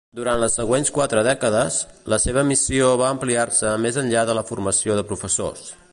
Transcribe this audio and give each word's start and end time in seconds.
Durant 0.17 0.39
les 0.43 0.53
següents 0.59 0.91
quatre 0.95 1.21
dècades, 1.27 1.77
la 2.13 2.19
seva 2.23 2.45
missió 2.53 2.89
va 3.03 3.11
ampliar-se 3.17 3.77
més 3.85 4.01
enllà 4.05 4.25
de 4.31 4.37
la 4.39 4.45
formació 4.53 5.01
de 5.01 5.09
professors. 5.13 5.69